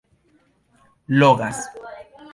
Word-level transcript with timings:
logas 1.19 1.63